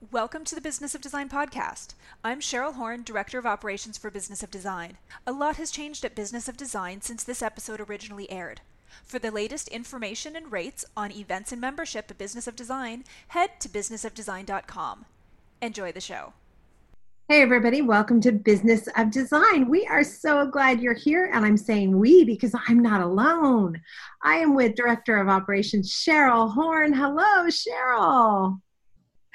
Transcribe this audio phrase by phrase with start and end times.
[0.00, 1.94] Welcome to the Business of Design podcast.
[2.22, 4.96] I'm Cheryl Horn, Director of Operations for Business of Design.
[5.26, 8.60] A lot has changed at Business of Design since this episode originally aired.
[9.02, 13.58] For the latest information and rates on events and membership at Business of Design, head
[13.58, 15.04] to businessofdesign.com.
[15.60, 16.32] Enjoy the show.
[17.28, 19.68] Hey, everybody, welcome to Business of Design.
[19.68, 23.80] We are so glad you're here, and I'm saying we because I'm not alone.
[24.22, 26.92] I am with Director of Operations Cheryl Horn.
[26.92, 28.60] Hello, Cheryl.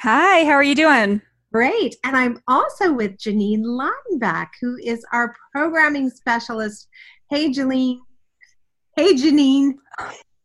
[0.03, 1.21] Hi, how are you doing?
[1.53, 1.95] Great.
[2.03, 6.89] And I'm also with Janine Lautenbach, who is our programming specialist.
[7.29, 7.99] Hey, Janine.
[8.97, 9.75] Hey, Janine.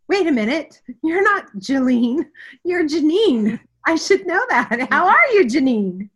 [0.09, 0.81] Wait a minute.
[1.03, 2.27] You're not Jalene.
[2.63, 3.59] You're Janine.
[3.85, 4.87] I should know that.
[4.93, 6.09] How are you, Janine?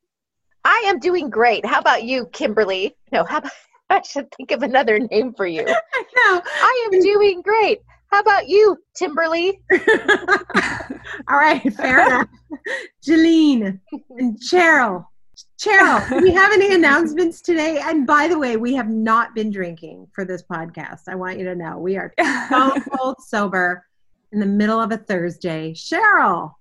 [0.65, 1.67] I am doing great.
[1.67, 2.95] How about you, Kimberly?
[3.11, 3.51] No, how about
[3.91, 5.63] I should think of another name for you.
[5.67, 6.43] I know.
[6.45, 7.81] I am doing great.
[8.13, 9.63] How about you, Timberly?
[9.73, 12.29] All right, fair enough.
[13.03, 13.81] Jeline
[14.19, 15.07] and Cheryl.
[15.59, 17.81] Cheryl, do we have any announcements today?
[17.83, 21.05] And by the way, we have not been drinking for this podcast.
[21.09, 22.13] I want you to know we are
[22.95, 23.87] cold sober
[24.31, 25.73] in the middle of a Thursday.
[25.73, 26.53] Cheryl,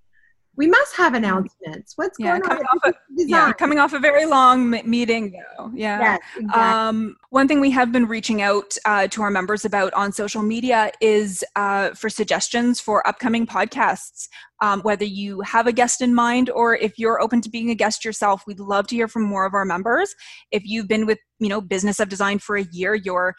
[0.62, 1.94] we must have announcements.
[1.95, 2.64] What's yeah, going on?
[2.67, 5.72] Off a, yeah, coming off a very long meeting, though.
[5.73, 6.00] Yeah.
[6.00, 6.62] Yes, exactly.
[6.62, 10.44] um, one thing we have been reaching out uh, to our members about on social
[10.44, 14.28] media is uh, for suggestions for upcoming podcasts.
[14.62, 17.76] Um, whether you have a guest in mind or if you're open to being a
[17.76, 20.14] guest yourself, we'd love to hear from more of our members.
[20.52, 23.34] If you've been with, you know, Business of Design for a year, you're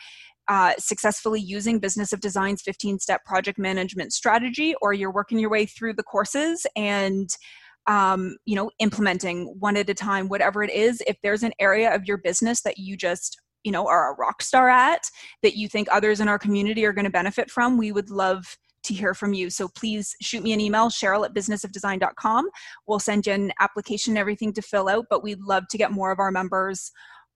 [0.53, 5.48] uh, successfully using Business of Design's 15 step project management strategy, or you're working your
[5.48, 7.31] way through the courses and
[7.86, 11.92] um, you know implementing one at a time whatever it is if there's an area
[11.92, 15.00] of your business that you just you know are a rock star at
[15.42, 18.44] that you think others in our community are going to benefit from we would love
[18.84, 19.48] to hear from you.
[19.48, 22.48] So please shoot me an email, Cheryl at businessofdesign.com.
[22.87, 25.92] We'll send you an application, and everything to fill out, but we'd love to get
[25.92, 26.91] more of our members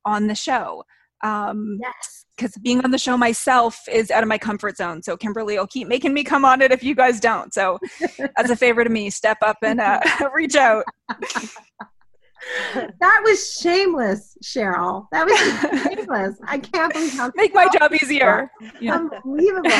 [0.04, 0.84] on the show.
[1.22, 5.02] Um, yes because being on the show myself is out of my comfort zone.
[5.02, 7.52] So Kimberly will keep making me come on it if you guys don't.
[7.52, 7.78] So
[8.36, 10.00] as a favor to me, step up and uh,
[10.34, 10.84] reach out.
[12.74, 15.06] that was shameless, Cheryl.
[15.12, 15.38] That was
[15.82, 16.38] shameless.
[16.46, 18.50] I can't believe how make my job easier.
[18.80, 18.96] Yeah.
[18.96, 19.70] Unbelievable.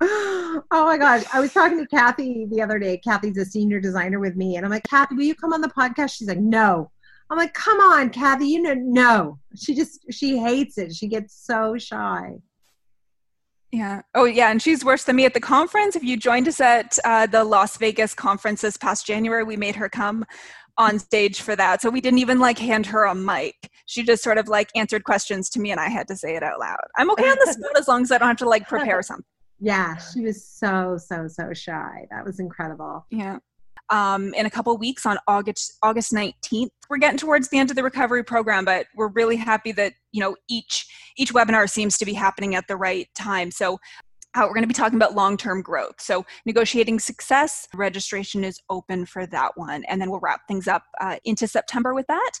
[0.00, 1.24] oh my gosh.
[1.32, 2.98] I was talking to Kathy the other day.
[2.98, 4.56] Kathy's a senior designer with me.
[4.56, 6.16] And I'm like, Kathy, will you come on the podcast?
[6.16, 6.90] She's like, no.
[7.30, 9.38] I'm like, come on, Kathy, you know, no.
[9.54, 10.94] She just she hates it.
[10.94, 12.36] She gets so shy.
[13.70, 14.00] Yeah.
[14.14, 14.50] Oh, yeah.
[14.50, 15.94] And she's worse than me at the conference.
[15.94, 19.76] If you joined us at uh, the Las Vegas conference this past January, we made
[19.76, 20.24] her come
[20.78, 21.82] on stage for that.
[21.82, 23.70] So we didn't even like hand her a mic.
[23.84, 26.42] She just sort of like answered questions to me and I had to say it
[26.42, 26.78] out loud.
[26.96, 29.24] I'm okay on the spot as long as I don't have to like prepare something.
[29.60, 32.06] Yeah, she was so, so, so shy.
[32.10, 33.04] That was incredible.
[33.10, 33.38] Yeah
[33.90, 36.68] um, in a couple weeks on August August 19th.
[36.90, 40.20] We're getting towards the end of the recovery program, but we're really happy that you
[40.20, 43.50] know each each webinar seems to be happening at the right time.
[43.50, 43.78] So
[44.34, 46.00] uh, we're going to be talking about long-term growth.
[46.00, 50.84] So negotiating success registration is open for that one, and then we'll wrap things up
[51.00, 52.32] uh, into September with that.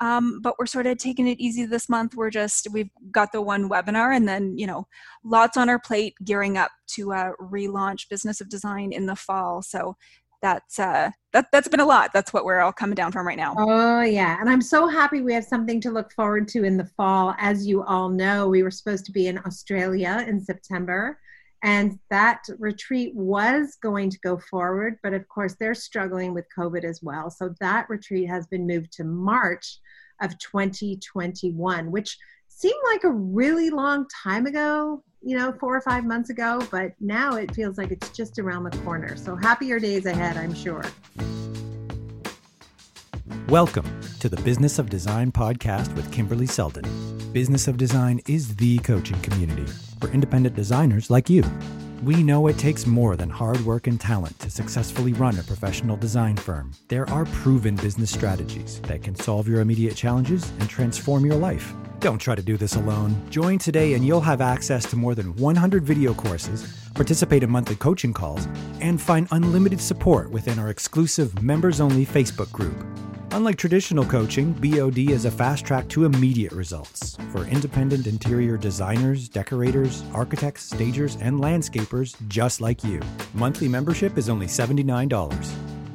[0.00, 2.14] Um, but we're sort of taking it easy this month.
[2.16, 4.86] We're just we've got the one webinar, and then you know
[5.22, 9.62] lots on our plate, gearing up to uh, relaunch Business of Design in the fall.
[9.62, 9.96] So
[10.44, 12.10] that's uh that that's been a lot.
[12.12, 13.54] That's what we're all coming down from right now.
[13.56, 14.36] Oh yeah.
[14.38, 17.34] And i'm so happy we have something to look forward to in the fall.
[17.38, 21.18] As you all know we were supposed to be in australia in september
[21.62, 26.84] and that retreat was going to go forward but of course they're struggling with covid
[26.84, 27.30] as well.
[27.30, 29.78] So that retreat has been moved to march
[30.20, 32.18] of 2021 which
[32.56, 36.92] seemed like a really long time ago you know, four or five months ago, but
[37.00, 39.16] now it feels like it's just around the corner.
[39.16, 40.84] So happier days ahead, I'm sure.
[43.48, 43.86] Welcome
[44.20, 46.84] to the Business of Design podcast with Kimberly Seldon.
[47.32, 49.64] Business of Design is the coaching community
[49.98, 51.42] for independent designers like you.
[52.02, 55.96] We know it takes more than hard work and talent to successfully run a professional
[55.96, 56.72] design firm.
[56.88, 61.72] There are proven business strategies that can solve your immediate challenges and transform your life.
[62.04, 63.16] Don't try to do this alone.
[63.30, 67.76] Join today and you'll have access to more than 100 video courses, participate in monthly
[67.76, 68.46] coaching calls,
[68.82, 72.76] and find unlimited support within our exclusive members only Facebook group.
[73.30, 79.26] Unlike traditional coaching, BOD is a fast track to immediate results for independent interior designers,
[79.26, 83.00] decorators, architects, stagers, and landscapers just like you.
[83.32, 85.46] Monthly membership is only $79.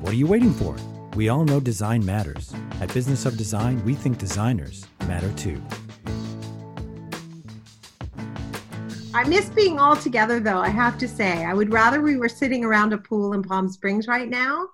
[0.01, 0.75] What are you waiting for?
[1.15, 2.51] We all know design matters.
[2.81, 5.62] At Business of Design, we think designers matter too.
[9.19, 11.44] I miss being all together, though, I have to say.
[11.44, 14.69] I would rather we were sitting around a pool in Palm Springs right now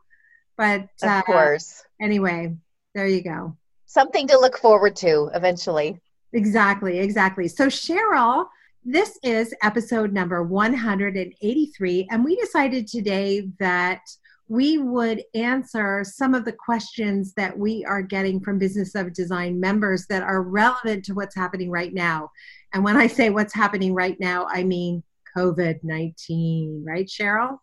[0.56, 1.82] But of uh, course.
[2.00, 2.56] Anyway,
[2.94, 3.58] there you go.
[3.88, 6.00] Something to look forward to eventually.
[6.32, 7.48] Exactly, exactly.
[7.48, 8.46] So, Cheryl,
[8.84, 14.02] this is episode number 183, and we decided today that
[14.48, 19.60] we would answer some of the questions that we are getting from Business of Design
[19.60, 22.30] members that are relevant to what's happening right now.
[22.76, 25.02] And when I say what's happening right now, I mean
[25.38, 27.60] COVID 19, right, Cheryl?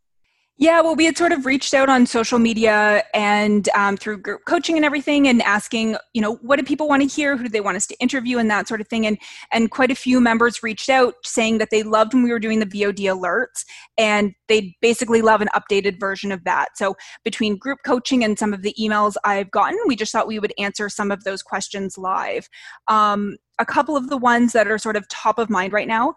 [0.63, 4.43] Yeah, well, we had sort of reached out on social media and um, through group
[4.47, 7.37] coaching and everything, and asking, you know, what do people want to hear?
[7.37, 9.05] Who do they want us to interview, and that sort of thing.
[9.05, 9.19] And
[9.51, 12.61] and quite a few members reached out saying that they loved when we were doing
[12.61, 13.65] the BOD alerts,
[13.99, 16.69] and they basically love an updated version of that.
[16.77, 16.95] So
[17.25, 20.55] between group coaching and some of the emails I've gotten, we just thought we would
[20.59, 22.49] answer some of those questions live.
[22.87, 26.15] Um, a couple of the ones that are sort of top of mind right now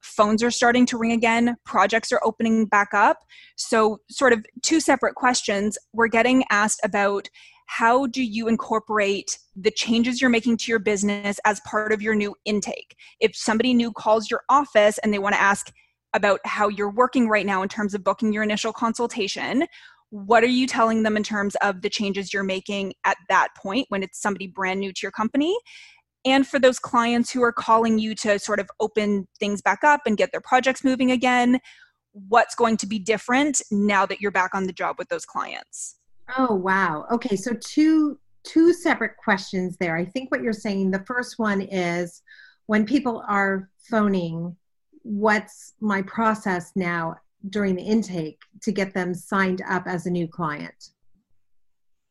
[0.00, 3.18] phones are starting to ring again, projects are opening back up.
[3.56, 5.78] So, sort of two separate questions.
[5.92, 7.28] We're getting asked about
[7.66, 12.14] how do you incorporate the changes you're making to your business as part of your
[12.14, 12.96] new intake?
[13.20, 15.70] If somebody new calls your office and they want to ask
[16.14, 19.66] about how you're working right now in terms of booking your initial consultation,
[20.10, 23.84] what are you telling them in terms of the changes you're making at that point
[23.90, 25.54] when it's somebody brand new to your company?
[26.30, 30.02] And for those clients who are calling you to sort of open things back up
[30.06, 31.60] and get their projects moving again
[32.28, 35.96] what's going to be different now that you're back on the job with those clients?
[36.36, 37.06] Oh wow.
[37.10, 39.96] Okay so two two separate questions there.
[39.96, 42.22] I think what you're saying the first one is
[42.66, 44.56] when people are phoning
[45.02, 47.16] what's my process now
[47.50, 50.90] during the intake to get them signed up as a new client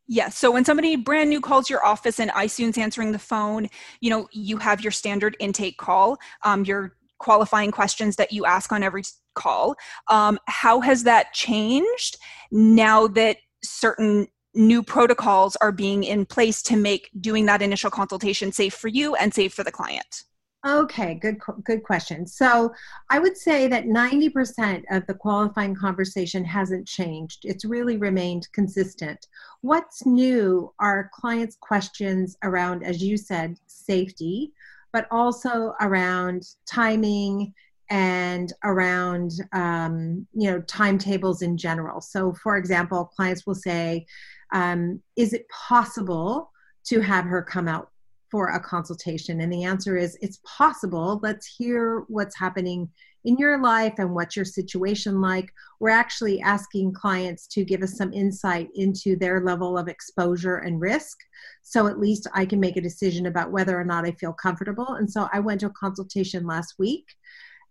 [0.08, 0.38] Yes.
[0.38, 3.68] So when somebody brand new calls your office and iSoon's answering the phone,
[4.00, 8.72] you know, you have your standard intake call, um, your qualifying questions that you ask
[8.72, 9.04] on every
[9.36, 9.76] call.
[10.08, 12.18] Um, how has that changed
[12.52, 18.52] now that certain new protocols are being in place to make doing that initial consultation
[18.52, 20.24] safe for you and safe for the client?
[20.66, 22.26] Okay, good good question.
[22.26, 22.74] So,
[23.10, 27.42] I would say that 90% of the qualifying conversation hasn't changed.
[27.44, 29.28] It's really remained consistent.
[29.62, 34.52] What's new are clients' questions around as you said, safety,
[34.92, 37.54] but also around timing
[37.90, 42.02] and around um, you know timetables in general.
[42.02, 44.08] So, for example, clients will say,
[44.54, 46.52] um, "Is it possible
[46.86, 47.92] to have her come out
[48.30, 49.42] for a consultation?
[49.42, 51.20] And the answer is it's possible.
[51.24, 52.90] Let's hear what's happening
[53.26, 55.54] in your life and what's your situation like.
[55.80, 60.80] We're actually asking clients to give us some insight into their level of exposure and
[60.80, 61.18] risk.
[61.62, 64.94] So at least I can make a decision about whether or not I feel comfortable.
[64.94, 67.06] And so I went to a consultation last week.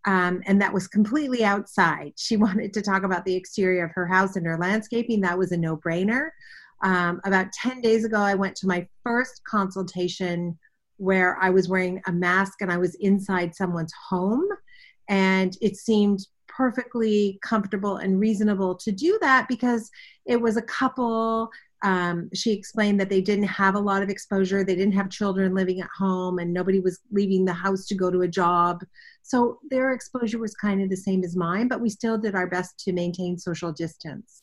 [0.06, 2.12] Um, and that was completely outside.
[2.16, 5.20] She wanted to talk about the exterior of her house and her landscaping.
[5.22, 6.30] That was a no brainer.
[6.82, 10.58] Um, about 10 days ago, I went to my first consultation
[10.98, 14.46] where I was wearing a mask and I was inside someone's home.
[15.08, 19.90] And it seemed perfectly comfortable and reasonable to do that because
[20.24, 21.50] it was a couple.
[21.82, 24.64] Um, she explained that they didn't have a lot of exposure.
[24.64, 28.10] They didn't have children living at home and nobody was leaving the house to go
[28.10, 28.82] to a job.
[29.22, 32.46] So their exposure was kind of the same as mine, but we still did our
[32.46, 34.40] best to maintain social distance.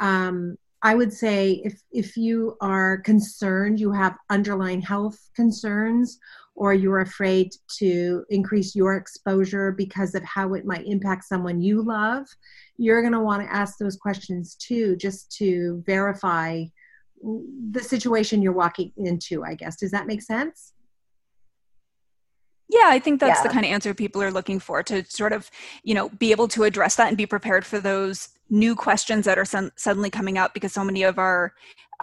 [0.00, 6.18] Um, I would say if if you are concerned, you have underlying health concerns,
[6.54, 11.82] or you're afraid to increase your exposure because of how it might impact someone you
[11.82, 12.26] love,
[12.76, 16.64] you're going to want to ask those questions too, just to verify
[17.70, 19.44] the situation you're walking into.
[19.44, 20.72] I guess does that make sense?
[22.70, 23.42] Yeah, I think that's yeah.
[23.42, 25.50] the kind of answer people are looking for to sort of,
[25.82, 29.38] you know, be able to address that and be prepared for those new questions that
[29.38, 31.52] are son- suddenly coming up because so many of our,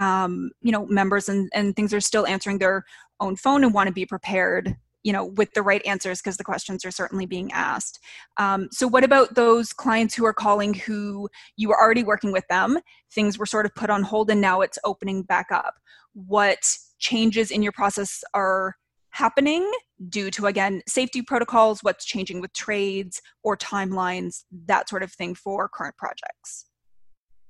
[0.02, 2.84] um, you know, members and, and things are still answering their
[3.22, 6.44] own phone and want to be prepared, you know, with the right answers because the
[6.44, 8.00] questions are certainly being asked.
[8.36, 12.48] Um, so, what about those clients who are calling who you were already working with
[12.50, 12.78] them?
[13.14, 15.76] Things were sort of put on hold and now it's opening back up.
[16.14, 18.76] What changes in your process are
[19.18, 19.70] happening
[20.10, 25.34] due to again safety protocols what's changing with trades or timelines that sort of thing
[25.34, 26.66] for current projects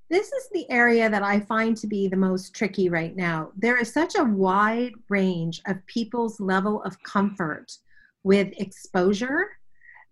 [0.10, 3.52] this is the area that I find to be the most tricky right now.
[3.58, 7.74] There is such a wide range of people's level of comfort
[8.24, 9.48] with exposure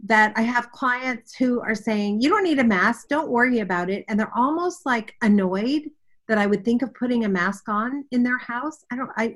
[0.03, 3.89] that I have clients who are saying, You don't need a mask, don't worry about
[3.89, 4.03] it.
[4.09, 5.83] And they're almost like annoyed
[6.27, 8.83] that I would think of putting a mask on in their house.
[8.91, 9.35] I don't I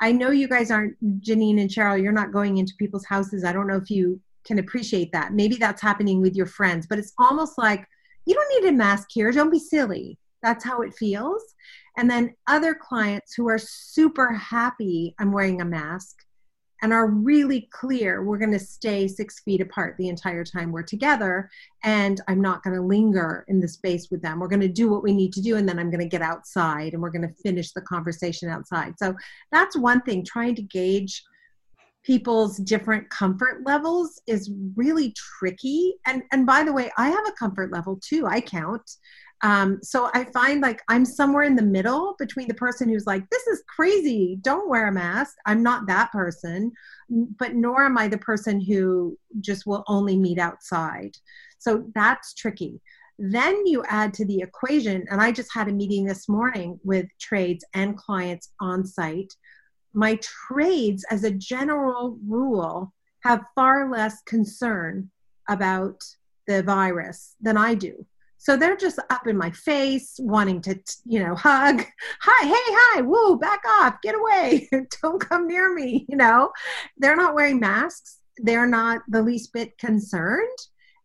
[0.00, 3.44] I know you guys aren't Janine and Cheryl, you're not going into people's houses.
[3.44, 5.32] I don't know if you can appreciate that.
[5.32, 7.86] Maybe that's happening with your friends, but it's almost like
[8.26, 9.30] you don't need a mask here.
[9.32, 10.18] Don't be silly.
[10.42, 11.42] That's how it feels.
[11.96, 16.16] And then other clients who are super happy I'm wearing a mask
[16.84, 20.82] and are really clear we're going to stay six feet apart the entire time we're
[20.82, 21.48] together
[21.82, 24.38] and i'm not going to linger in the space with them.
[24.38, 26.22] We're going to do what we need to do and then i'm going to get
[26.22, 28.94] outside and we're going to finish the conversation outside.
[28.98, 29.14] So
[29.50, 31.22] that's one thing trying to gauge
[32.04, 35.94] people's different comfort levels is really tricky.
[36.06, 38.90] And and by the way i have a comfort level too i count
[39.44, 43.28] um, so I find like I'm somewhere in the middle between the person who's like,
[43.28, 45.36] this is crazy, don't wear a mask.
[45.44, 46.72] I'm not that person,
[47.10, 51.14] but nor am I the person who just will only meet outside.
[51.58, 52.80] So that's tricky.
[53.18, 57.06] Then you add to the equation, and I just had a meeting this morning with
[57.20, 59.34] trades and clients on site.
[59.92, 65.10] My trades, as a general rule, have far less concern
[65.50, 66.02] about
[66.46, 68.06] the virus than I do.
[68.44, 71.82] So they're just up in my face, wanting to, you know, hug.
[72.20, 74.68] Hi, hey, hi, woo, back off, get away,
[75.02, 76.04] don't come near me.
[76.10, 76.52] You know,
[76.98, 78.18] they're not wearing masks.
[78.36, 80.58] They're not the least bit concerned.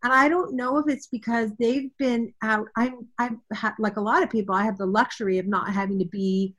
[0.03, 2.67] And I don't know if it's because they've been out.
[2.75, 3.41] I'm, I'm
[3.79, 6.55] like a lot of people, I have the luxury of not having to be,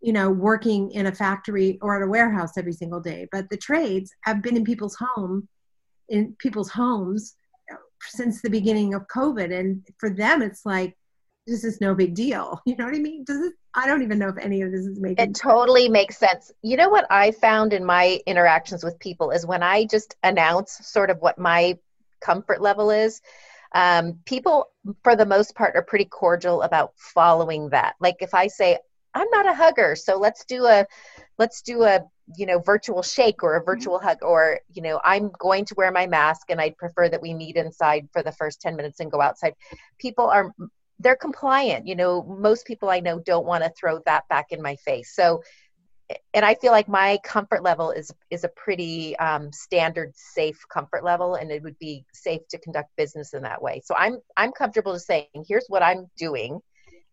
[0.00, 3.26] you know, working in a factory or at a warehouse every single day.
[3.32, 5.48] But the trades have been in people's home,
[6.08, 7.34] in people's homes
[8.08, 9.52] since the beginning of COVID.
[9.52, 10.96] And for them, it's like,
[11.46, 12.60] this is no big deal.
[12.66, 13.24] You know what I mean?
[13.24, 16.16] Does it, I don't even know if any of this is making It totally makes
[16.16, 16.52] sense.
[16.62, 20.78] You know what I found in my interactions with people is when I just announce
[20.86, 21.78] sort of what my
[22.20, 23.20] comfort level is,
[23.74, 24.68] um, people
[25.02, 27.94] for the most part are pretty cordial about following that.
[28.00, 28.78] Like if I say,
[29.14, 30.86] I'm not a hugger, so let's do a
[31.38, 32.00] let's do a
[32.36, 33.66] you know virtual shake or a mm-hmm.
[33.66, 34.08] virtual mm-hmm.
[34.08, 37.34] hug or you know i'm going to wear my mask and i'd prefer that we
[37.34, 39.54] meet inside for the first 10 minutes and go outside
[39.98, 40.52] people are
[40.98, 44.62] they're compliant you know most people i know don't want to throw that back in
[44.62, 45.42] my face so
[46.34, 51.04] and i feel like my comfort level is is a pretty um, standard safe comfort
[51.04, 54.52] level and it would be safe to conduct business in that way so i'm i'm
[54.52, 56.60] comfortable to saying here's what i'm doing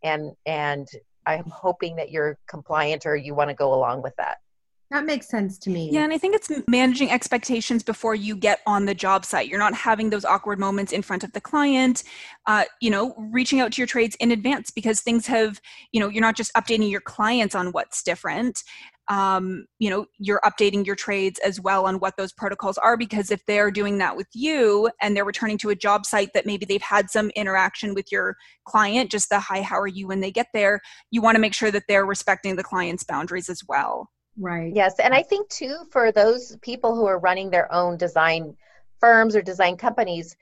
[0.04, 0.88] and and
[1.26, 4.38] i'm hoping that you're compliant or you want to go along with that
[4.91, 5.89] that makes sense to me.
[5.91, 9.48] Yeah, and I think it's managing expectations before you get on the job site.
[9.48, 12.03] You're not having those awkward moments in front of the client.
[12.48, 16.10] Uh, you know, reaching out to your trades in advance because things have, you know,
[16.10, 18.63] you're not just updating your clients on what's different.
[19.10, 23.31] Um, you know, you're updating your trades as well on what those protocols are because
[23.31, 26.65] if they're doing that with you and they're returning to a job site that maybe
[26.65, 30.31] they've had some interaction with your client, just the hi, how are you when they
[30.31, 30.79] get there,
[31.12, 34.10] you want to make sure that they're respecting the client's boundaries as well.
[34.39, 34.74] Right.
[34.74, 35.00] Yes.
[35.00, 38.55] And I think, too, for those people who are running their own design
[39.00, 40.36] firms or design companies,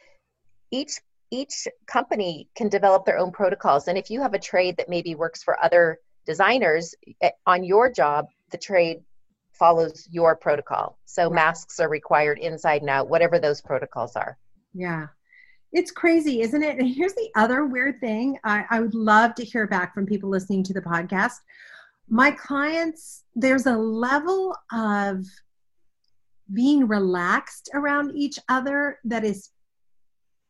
[0.71, 0.99] each
[1.29, 5.13] each company can develop their own protocols and if you have a trade that maybe
[5.13, 8.99] works for other designers eh, on your job the trade
[9.51, 11.33] follows your protocol so right.
[11.33, 14.37] masks are required inside and out whatever those protocols are
[14.73, 15.07] yeah
[15.73, 19.43] it's crazy isn't it and here's the other weird thing I, I would love to
[19.43, 21.39] hear back from people listening to the podcast
[22.09, 25.25] my clients, there's a level of
[26.53, 29.49] being relaxed around each other that is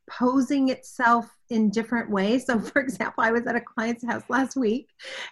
[0.10, 2.46] posing itself in different ways.
[2.46, 4.90] So, for example, I was at a client's house last week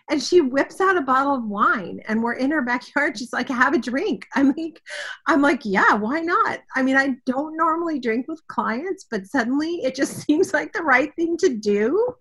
[0.10, 3.18] and she whips out a bottle of wine and we're in her backyard.
[3.18, 4.28] She's like, have a drink.
[4.36, 4.82] I'm like,
[5.28, 6.60] I'm like, yeah, why not?
[6.76, 10.84] I mean, I don't normally drink with clients, but suddenly it just seems like the
[10.84, 12.14] right thing to do.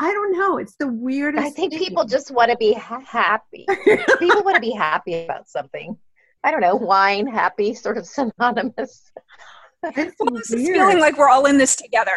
[0.00, 0.58] I don't know.
[0.58, 1.44] It's the weirdest.
[1.44, 1.80] I think thing.
[1.80, 3.66] people just want to be ha- happy.
[4.18, 5.96] people want to be happy about something.
[6.44, 6.76] I don't know.
[6.76, 9.10] Wine, happy, sort of synonymous.
[9.82, 12.16] It's well, this is feeling like we're all in this together.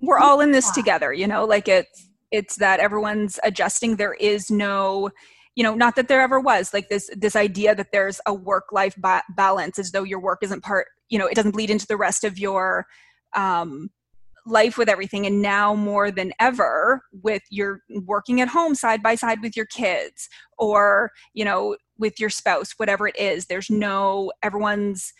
[0.00, 1.12] We're all in this together.
[1.12, 3.96] You know, like it's it's that everyone's adjusting.
[3.96, 5.10] There is no
[5.54, 8.66] you know not that there ever was like this this idea that there's a work
[8.72, 11.86] life ba- balance as though your work isn't part you know it doesn't bleed into
[11.86, 12.86] the rest of your
[13.36, 13.88] um
[14.46, 19.14] life with everything and now more than ever with your working at home side by
[19.14, 23.46] side with your kids or you know with your spouse whatever it is.
[23.46, 25.12] There's no everyone's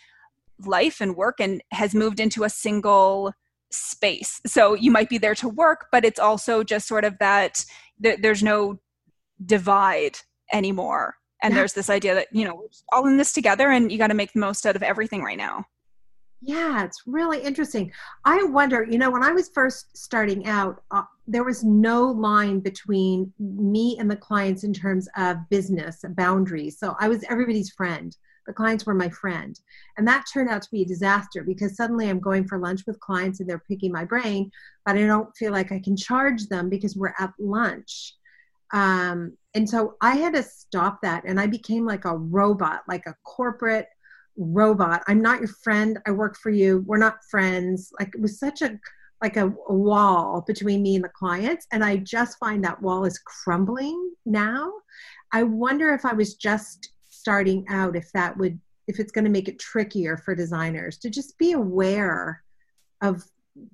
[0.64, 3.32] life and work and has moved into a single
[3.70, 4.40] space.
[4.46, 7.64] So you might be there to work but it's also just sort of that
[8.02, 8.78] th- there's no
[9.44, 10.18] divide
[10.52, 11.16] anymore.
[11.42, 11.60] And yeah.
[11.60, 14.14] there's this idea that you know we're all in this together and you got to
[14.14, 15.64] make the most out of everything right now
[16.46, 17.90] yeah, it's really interesting.
[18.24, 22.60] I wonder, you know, when I was first starting out, uh, there was no line
[22.60, 26.78] between me and the clients in terms of business boundaries.
[26.78, 28.14] So I was everybody's friend.
[28.46, 29.58] the clients were my friend.
[29.96, 33.00] And that turned out to be a disaster because suddenly I'm going for lunch with
[33.00, 34.50] clients and they're picking my brain,
[34.84, 38.14] but I don't feel like I can charge them because we're at lunch.
[38.74, 43.06] Um, and so I had to stop that and I became like a robot, like
[43.06, 43.86] a corporate
[44.36, 45.02] robot.
[45.06, 45.98] I'm not your friend.
[46.06, 46.84] I work for you.
[46.86, 47.92] We're not friends.
[47.98, 48.78] Like it was such a
[49.24, 53.18] like a, wall between me and the clients and i just find that wall is
[53.18, 54.70] crumbling now
[55.32, 59.30] i wonder if i was just starting out if that would if it's going to
[59.30, 62.42] make it trickier for designers to just be aware
[63.00, 63.24] of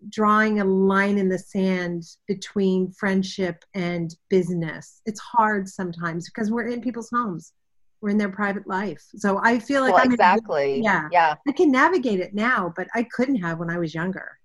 [0.08, 6.68] drawing a line in the sand between friendship and business it's hard sometimes because we're
[6.68, 7.54] in people's homes
[8.00, 11.34] we're in their private life so i feel like well, I'm exactly in, yeah yeah
[11.48, 14.38] i can navigate it now but i couldn't have when i was younger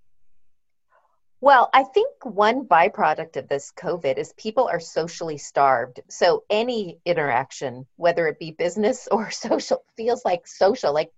[1.41, 5.99] well, I think one byproduct of this COVID is people are socially starved.
[6.09, 10.91] So any interaction, whether it be business or social, feels like social.
[10.91, 11.11] Like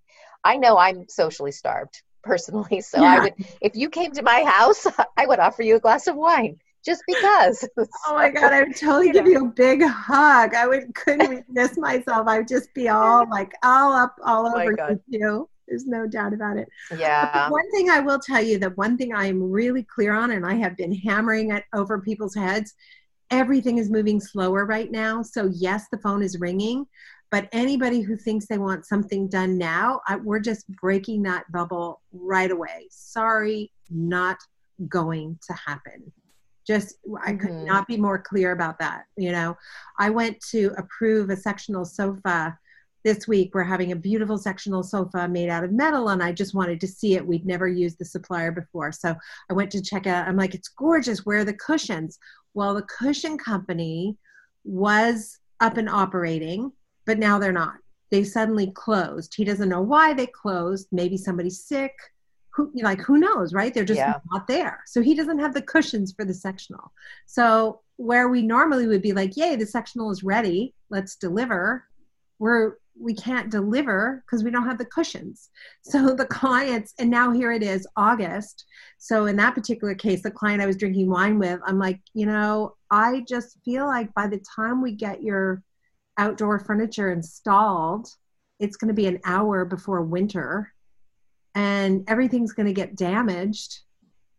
[0.44, 2.82] I know I'm socially starved personally.
[2.82, 3.14] So yeah.
[3.14, 4.86] I would, if you came to my house,
[5.18, 7.68] I would offer you a glass of wine just because.
[7.78, 9.32] oh my God, I would totally you give know.
[9.32, 10.56] you a big hug.
[10.56, 12.28] I would couldn't miss myself.
[12.28, 15.50] I would just be all like all up all oh over you.
[15.68, 16.70] There's no doubt about it.
[16.98, 17.50] Yeah.
[17.50, 20.54] one thing I will tell you, the one thing I'm really clear on, and I
[20.56, 22.74] have been hammering it over people's heads,
[23.32, 25.22] everything is moving slower right now.
[25.22, 26.88] So, yes, the phone is ringing,
[27.32, 32.02] but anybody who thinks they want something done now, I, we're just breaking that bubble
[32.14, 32.88] right away.
[32.90, 34.38] Sorry, not
[34.88, 36.12] going to happen.
[36.68, 37.66] Just, I could mm-hmm.
[37.66, 39.06] not be more clear about that.
[39.16, 39.58] You know,
[39.98, 42.58] I went to approve a sectional sofa
[43.08, 43.52] this week.
[43.54, 46.88] We're having a beautiful sectional sofa made out of metal and i just wanted to
[46.88, 47.26] see it.
[47.26, 48.92] We'd never used the supplier before.
[48.92, 49.16] So
[49.50, 51.26] i went to check out i'm like it's gorgeous.
[51.26, 52.20] Where are the cushions?
[52.54, 54.18] Well the cushion company
[54.66, 56.74] was up and operating
[57.06, 57.76] but now they're not.
[58.12, 59.34] They suddenly closed.
[59.36, 60.88] He doesn't know why they closed.
[60.92, 61.94] Maybe somebody's sick
[62.58, 64.20] who like who knows right they're just yeah.
[64.32, 66.92] not there so he doesn't have the cushions for the sectional
[67.26, 71.86] so where we normally would be like yay the sectional is ready let's deliver
[72.40, 75.50] we're we can't deliver because we don't have the cushions.
[75.84, 78.66] So the clients, and now here it is, August.
[78.98, 82.26] So in that particular case, the client I was drinking wine with, I'm like, you
[82.26, 85.64] know, I just feel like by the time we get your
[86.18, 88.10] outdoor furniture installed,
[88.60, 90.74] it's going to be an hour before winter
[91.58, 93.80] and everything's going to get damaged,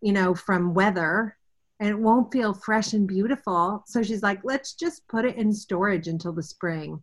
[0.01, 1.37] you know, from weather
[1.81, 3.83] and it won't feel fresh and beautiful.
[3.87, 7.03] So she's like, let's just put it in storage until the spring.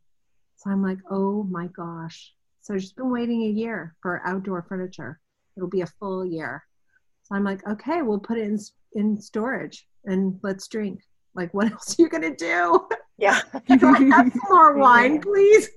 [0.56, 2.34] So I'm like, oh my gosh.
[2.62, 5.20] So she's been waiting a year for outdoor furniture.
[5.58, 6.64] It'll be a full year.
[7.24, 8.58] So I'm like, okay, we'll put it in
[8.94, 11.02] in storage and let's drink.
[11.34, 12.88] Like, what else are you gonna do?
[13.18, 13.42] Yeah.
[13.68, 15.70] Can I have some more wine, please?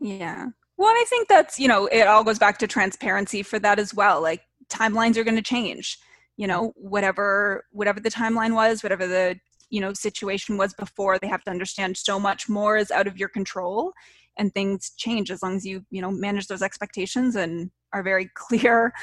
[0.00, 0.46] yeah.
[0.80, 3.92] Well, I think that's you know it all goes back to transparency for that as
[3.92, 4.22] well.
[4.22, 4.40] Like
[4.70, 5.98] timelines are going to change.
[6.38, 9.38] You know, whatever whatever the timeline was, whatever the
[9.68, 13.18] you know situation was before they have to understand so much more is out of
[13.18, 13.92] your control
[14.38, 18.30] and things change as long as you you know manage those expectations and are very
[18.34, 18.94] clear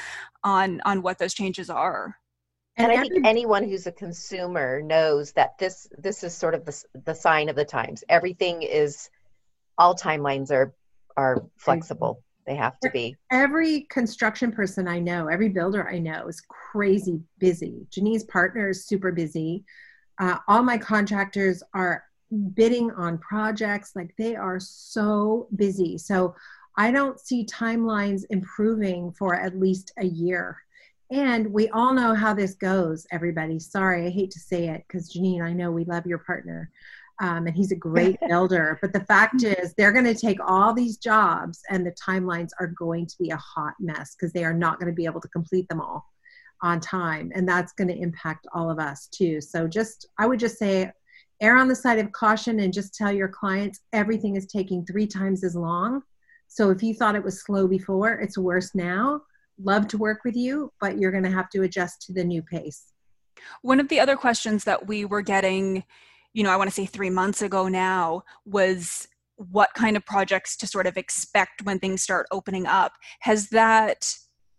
[0.42, 2.16] on on what those changes are
[2.76, 6.84] and i think anyone who's a consumer knows that this this is sort of the,
[7.04, 9.10] the sign of the times everything is
[9.78, 10.74] all timelines are
[11.18, 12.22] are flexible.
[12.46, 13.14] They have to be.
[13.30, 17.74] every construction person i know every builder i know is crazy busy.
[17.92, 19.64] Janine's partner is super busy.
[20.18, 22.04] Uh, all my contractors are
[22.54, 23.92] bidding on projects.
[23.94, 25.98] Like they are so busy.
[25.98, 26.34] So
[26.84, 30.44] i don't see timelines improving for at least a year.
[31.10, 33.58] And we all know how this goes everybody.
[33.58, 36.70] Sorry i hate to say it because janine i know we love your partner
[37.20, 38.78] um, and he's a great builder.
[38.80, 42.68] But the fact is they're going to take all these jobs and the timelines are
[42.78, 45.28] going to be a hot mess because they are not going to be able to
[45.28, 46.06] complete them all
[46.62, 47.30] on time.
[47.34, 49.40] And that's going to impact all of us too.
[49.40, 50.90] So just i would just say
[51.40, 55.06] err on the side of caution and just tell your clients everything is taking three
[55.06, 56.02] times as long.
[56.48, 59.22] So if you thought it was slow before it's worse now.
[59.60, 62.42] Love to work with you but you're going to have to adjust to the new
[62.42, 62.92] pace.
[63.62, 65.84] One of the other questions that we were getting
[66.32, 70.56] you know i want to say three months ago now was what kind of projects
[70.56, 72.92] to sort of expect when things start opening up.
[73.20, 74.12] Has that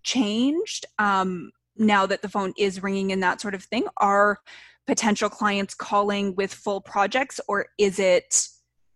[0.03, 3.87] changed um, now that the phone is ringing and that sort of thing?
[3.97, 4.39] Are
[4.87, 8.47] potential clients calling with full projects or is it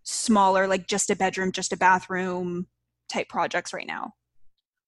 [0.04, 2.68] smaller like just a bedroom just a bathroom
[3.10, 4.14] type projects right now?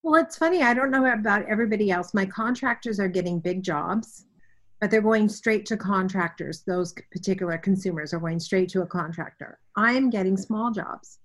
[0.02, 2.14] Well it's funny i don't know about everybody else.
[2.14, 4.26] My contractors are getting big jobs
[4.86, 9.58] but they're going straight to contractors those particular consumers are going straight to a contractor
[9.76, 11.18] i'm getting small jobs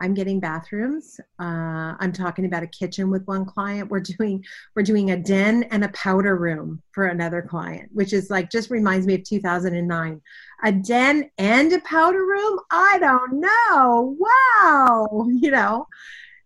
[0.00, 1.20] I'm getting bathrooms.
[1.38, 3.88] Uh, I'm talking about a kitchen with one client.
[3.88, 8.28] We're doing we're doing a den and a powder room for another client, which is
[8.28, 10.20] like just reminds me of 2009.
[10.64, 12.58] A den and a powder room?
[12.72, 14.16] I don't know.
[14.18, 15.86] Wow, you know.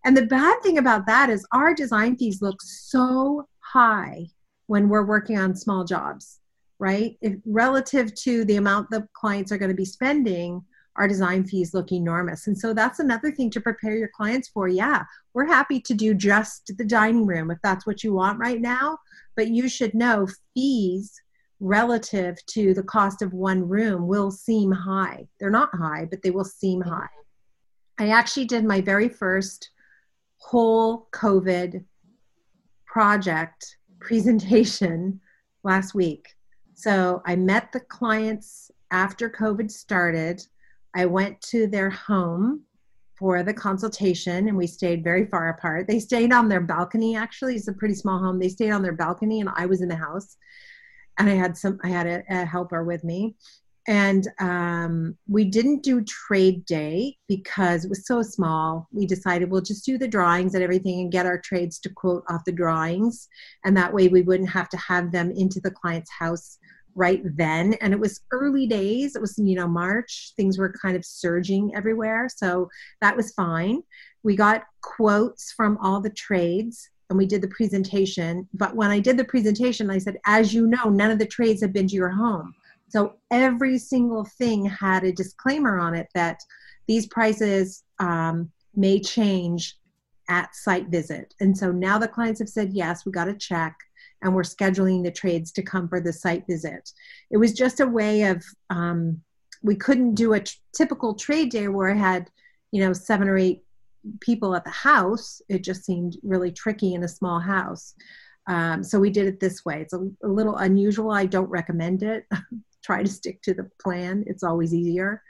[0.05, 4.27] And the bad thing about that is our design fees look so high
[4.69, 6.39] when we're working on small jobs,
[6.79, 7.17] right?
[7.21, 10.63] If relative to the amount the clients are going to be spending,
[10.97, 12.49] our design fees look enormous.
[12.49, 14.69] And so that's another thing to prepare your clients for.
[14.69, 18.61] Yeah, we're happy to do just the dining room if that's what you want right
[18.61, 18.99] now,
[19.37, 21.21] but you should know fees
[21.61, 25.27] relative to the cost of one room will seem high.
[25.39, 27.09] They're not high, but they will seem high.
[27.99, 29.71] I actually did my very first
[30.39, 31.85] whole COVID
[32.87, 35.21] project presentation
[35.65, 36.29] last week.
[36.79, 40.47] So I met the clients after COVID started.
[40.95, 42.63] I went to their home
[43.19, 45.89] for the consultation and we stayed very far apart.
[45.89, 47.57] They stayed on their balcony actually.
[47.57, 48.39] It's a pretty small home.
[48.39, 50.37] They stayed on their balcony and I was in the house.
[51.19, 53.35] And I had some I had a, a helper with me.
[53.89, 58.87] And um, we didn't do trade day because it was so small.
[58.93, 62.23] We decided we'll just do the drawings and everything and get our trades to quote
[62.29, 63.29] off the drawings.
[63.65, 66.59] And that way we wouldn't have to have them into the client's house
[66.95, 67.75] right then.
[67.81, 69.17] And it was early days.
[69.17, 70.35] It was you know march.
[70.37, 72.29] Things were kind of surging everywhere.
[72.29, 72.69] So
[73.01, 73.83] that was fine.
[74.23, 78.47] We got quotes from all the trades and we did the presentation.
[78.53, 81.63] But when i did the presentation i said as you know none of the trades
[81.63, 82.53] have been to your home
[82.89, 86.41] so every single thing had a disclaimer on it that
[86.87, 89.77] these prices um, may change
[90.31, 93.77] at site visit and so now the clients have said yes we got a check
[94.23, 96.91] and we're scheduling the trades to come for the site visit.
[97.31, 99.21] It was just a way of, um,
[99.63, 102.31] we couldn't do a t- typical trade day where I had,
[102.71, 103.65] you know, seven or eight
[104.21, 105.41] people at the house.
[105.49, 107.95] It just seemed really tricky in a small house.
[108.49, 109.83] Um, so we did it this way.
[109.83, 111.11] It's a, a little unusual.
[111.11, 112.27] I don't recommend it.
[112.85, 114.25] Try to stick to the plan.
[114.27, 115.23] It's always easier.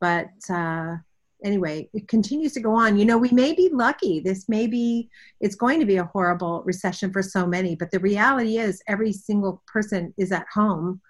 [0.00, 0.96] But uh,
[1.44, 2.98] anyway, it continues to go on.
[2.98, 4.20] You know, we may be lucky.
[4.20, 5.08] This may be,
[5.40, 9.12] it's going to be a horrible recession for so many, but the reality is every
[9.12, 11.00] single person is at home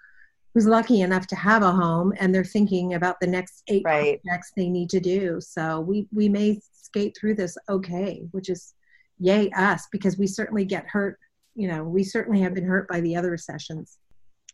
[0.53, 4.19] who's lucky enough to have a home and they're thinking about the next eight right.
[4.23, 5.39] projects they need to do.
[5.39, 8.73] So we, we may skate through this okay, which is
[9.19, 11.19] yay us because we certainly get hurt.
[11.55, 13.97] You know, we certainly have been hurt by the other recessions.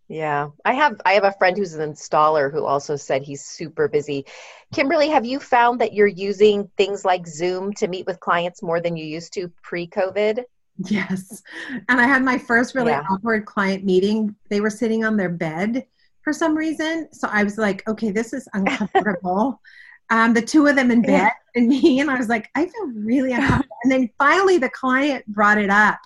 [0.08, 3.88] Yeah, I have I have a friend who's an installer who also said he's super
[3.88, 4.26] busy.
[4.72, 8.80] Kimberly, have you found that you're using things like Zoom to meet with clients more
[8.80, 10.44] than you used to pre-COVID?
[10.78, 11.42] Yes.
[11.90, 13.04] And I had my first really yeah.
[13.10, 14.36] awkward client meeting.
[14.50, 15.86] They were sitting on their bed
[16.22, 17.08] for some reason.
[17.12, 19.62] So I was like, okay, this is uncomfortable.
[20.10, 21.32] um, the two of them in bed yeah.
[21.56, 23.78] and me, and I was like, I feel really uncomfortable.
[23.84, 26.00] and then finally the client brought it up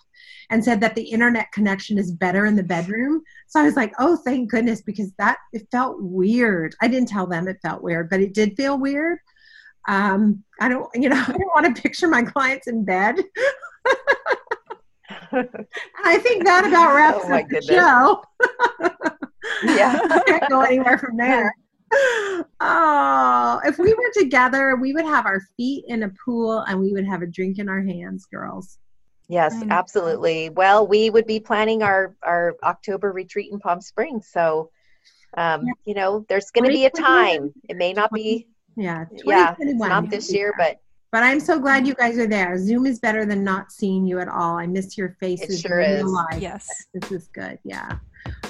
[0.50, 3.22] and said that the internet connection is better in the bedroom.
[3.48, 6.76] So I was like, oh, thank goodness, because that it felt weird.
[6.82, 9.20] I didn't tell them it felt weird, but it did feel weird.
[9.88, 13.18] Um, I don't, you know, I don't want to picture my clients in bed.
[16.04, 18.24] I think that about wraps oh up the show.
[19.76, 21.54] yeah, I can't go anywhere from there.
[22.60, 26.94] Oh, if we were together, we would have our feet in a pool and we
[26.94, 28.80] would have a drink in our hands, girls.
[29.30, 30.50] Yes, absolutely.
[30.50, 34.72] Well, we would be planning our our October retreat in Palm Springs, so
[35.38, 37.54] um, you know, there's going to be a time.
[37.70, 38.48] It may not be.
[38.76, 40.80] Yeah, yeah, not this year, but
[41.12, 42.58] but I'm so glad you guys are there.
[42.58, 44.58] Zoom is better than not seeing you at all.
[44.58, 45.64] I miss your faces.
[45.64, 46.04] It sure is.
[46.04, 46.40] Life.
[46.40, 47.60] Yes, this is good.
[47.64, 47.98] Yeah.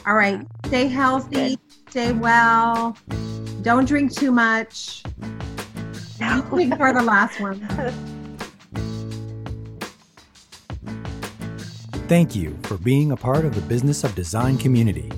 [0.06, 0.46] All right.
[0.68, 1.58] Stay healthy.
[1.90, 2.96] Stay well.
[3.64, 5.04] Don't drink too much.
[6.20, 6.42] No.
[6.78, 8.16] for the last one.
[12.10, 15.12] Thank you for being a part of the Business of Design community.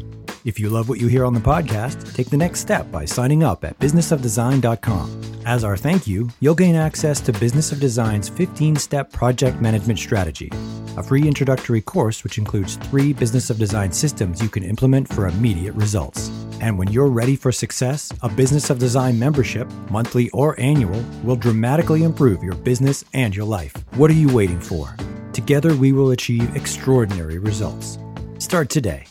[0.44, 3.44] If you love what you hear on the podcast, take the next step by signing
[3.44, 5.22] up at businessofdesign.com.
[5.46, 10.00] As our thank you, you'll gain access to Business of Design's 15 step project management
[10.00, 10.52] strategy,
[10.98, 15.30] a free introductory course which includes three Business of Design systems you can implement for
[15.30, 16.28] immediate results.
[16.60, 21.38] And when you're ready for success, a Business of Design membership, monthly or annual, will
[21.38, 23.74] dramatically improve your business and your life.
[23.96, 24.94] What are you waiting for?
[25.34, 27.98] Together, we will achieve extraordinary results.
[28.40, 29.06] Start today